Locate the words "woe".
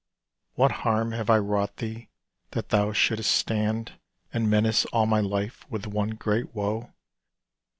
6.55-6.91